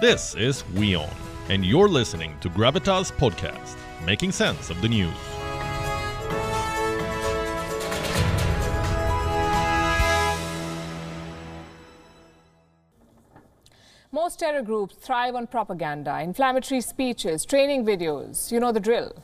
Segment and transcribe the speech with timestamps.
[0.00, 1.08] This is WION,
[1.50, 5.14] and you're listening to Gravitas Podcast, making sense of the news.
[14.10, 18.50] Most terror groups thrive on propaganda, inflammatory speeches, training videos.
[18.50, 19.22] You know the drill.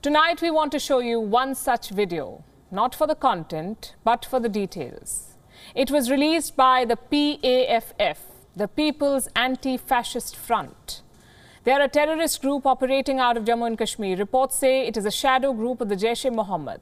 [0.00, 4.38] Tonight, we want to show you one such video, not for the content, but for
[4.38, 5.34] the details.
[5.74, 11.02] It was released by the PAFF, the People's Anti Fascist Front.
[11.64, 14.16] They are a terrorist group operating out of Jammu and Kashmir.
[14.16, 16.80] Reports say it is a shadow group of the Jaish e Mohammed,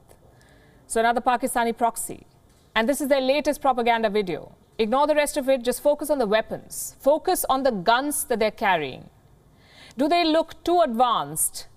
[0.85, 2.27] so another Pakistani proxy.
[2.75, 4.53] And this is their latest propaganda video.
[4.77, 6.95] Ignore the rest of it, just focus on the weapons.
[6.99, 9.09] Focus on the guns that they're carrying.
[9.97, 11.67] Do they look too advanced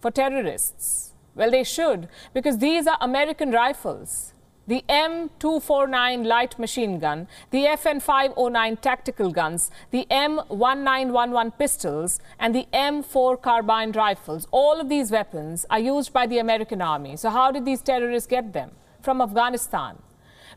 [0.00, 1.12] for terrorists?
[1.34, 4.32] Well, they should, because these are American rifles.
[4.70, 13.42] The M249 light machine gun, the FN509 tactical guns, the M1911 pistols, and the M4
[13.42, 14.46] carbine rifles.
[14.52, 17.16] All of these weapons are used by the American army.
[17.16, 18.70] So, how did these terrorists get them?
[19.02, 19.96] From Afghanistan.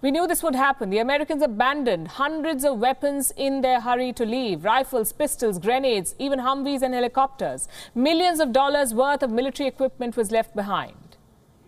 [0.03, 0.91] We knew this would happen.
[0.91, 6.37] The Americans abandoned hundreds of weapons in their hurry to leave rifles, pistols, grenades, even
[6.37, 7.67] Humvees and helicopters.
[7.95, 11.17] Millions of dollars worth of military equipment was left behind.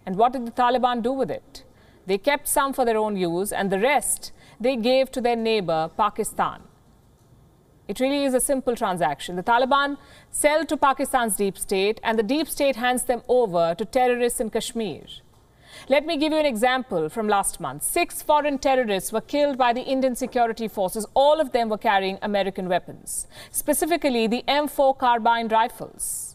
[0.05, 1.63] And what did the Taliban do with it?
[2.05, 5.89] They kept some for their own use, and the rest they gave to their neighbor,
[5.97, 6.61] Pakistan.
[7.87, 9.35] It really is a simple transaction.
[9.35, 9.97] The Taliban
[10.31, 14.49] sell to Pakistan's deep state, and the deep state hands them over to terrorists in
[14.49, 15.03] Kashmir.
[15.87, 17.83] Let me give you an example from last month.
[17.83, 21.05] Six foreign terrorists were killed by the Indian security forces.
[21.13, 26.34] All of them were carrying American weapons, specifically the M4 carbine rifles.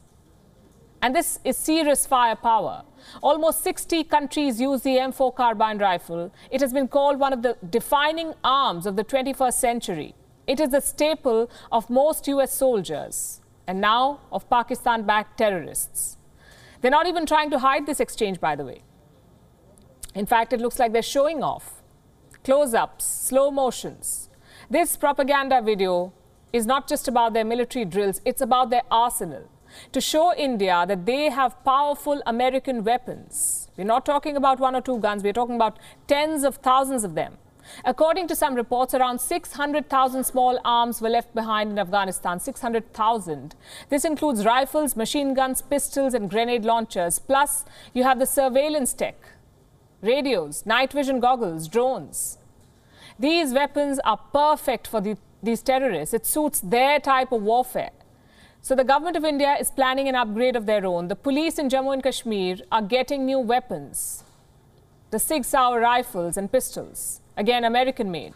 [1.03, 2.84] And this is serious firepower.
[3.23, 6.33] Almost 60 countries use the M4 carbine rifle.
[6.51, 10.15] It has been called one of the defining arms of the 21st century.
[10.47, 16.19] It is a staple of most US soldiers and now of Pakistan backed terrorists.
[16.81, 18.83] They're not even trying to hide this exchange, by the way.
[20.14, 21.83] In fact, it looks like they're showing off.
[22.42, 24.29] Close ups, slow motions.
[24.69, 26.13] This propaganda video
[26.53, 29.48] is not just about their military drills, it's about their arsenal.
[29.92, 33.69] To show India that they have powerful American weapons.
[33.77, 37.14] We're not talking about one or two guns, we're talking about tens of thousands of
[37.14, 37.39] them.
[37.85, 42.41] According to some reports, around 600,000 small arms were left behind in Afghanistan.
[42.41, 43.55] 600,000.
[43.89, 47.19] This includes rifles, machine guns, pistols, and grenade launchers.
[47.19, 47.64] Plus,
[47.95, 49.17] you have the surveillance tech
[50.03, 52.39] radios, night vision goggles, drones.
[53.19, 56.14] These weapons are perfect for the, these terrorists.
[56.14, 57.91] It suits their type of warfare.
[58.63, 61.09] So the government of India is planning an upgrade of their own.
[61.09, 64.23] The police in Jammu and Kashmir are getting new weapons.
[65.11, 68.35] The Sig Sauer rifles and pistols, again American made.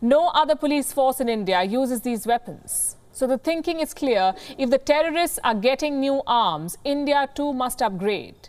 [0.00, 2.96] No other police force in India uses these weapons.
[3.12, 4.34] So the thinking is clear.
[4.58, 8.48] If the terrorists are getting new arms, India too must upgrade.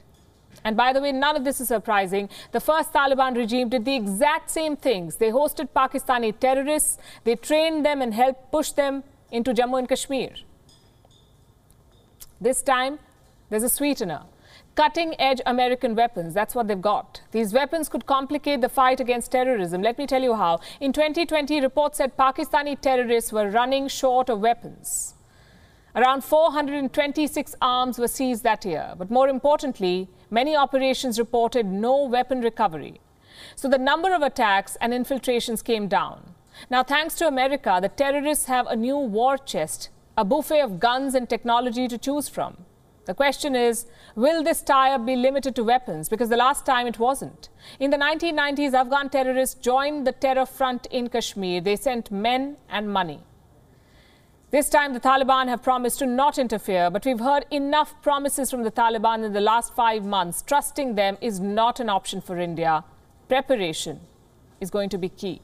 [0.63, 2.29] And by the way, none of this is surprising.
[2.51, 5.17] The first Taliban regime did the exact same things.
[5.17, 10.31] They hosted Pakistani terrorists, they trained them and helped push them into Jammu and Kashmir.
[12.45, 12.99] This time,
[13.49, 14.21] there's a sweetener.
[14.75, 17.21] Cutting edge American weapons, that's what they've got.
[17.31, 19.81] These weapons could complicate the fight against terrorism.
[19.81, 20.59] Let me tell you how.
[20.79, 25.15] In 2020, reports said Pakistani terrorists were running short of weapons.
[25.95, 28.93] Around 426 arms were seized that year.
[28.95, 33.01] But more importantly, many operations reported no weapon recovery.
[33.55, 36.35] So the number of attacks and infiltrations came down.
[36.69, 41.15] Now, thanks to America, the terrorists have a new war chest, a buffet of guns
[41.15, 42.57] and technology to choose from.
[43.05, 46.09] The question is, will this tie-up be limited to weapons?
[46.09, 47.49] Because the last time it wasn't.
[47.79, 51.61] In the 1990s, Afghan terrorists joined the terror front in Kashmir.
[51.61, 53.19] They sent men and money.
[54.49, 58.63] This time, the Taliban have promised to not interfere, but we've heard enough promises from
[58.63, 60.41] the Taliban in the last five months.
[60.41, 62.83] Trusting them is not an option for India.
[63.27, 63.99] Preparation
[64.61, 65.41] is going to be key.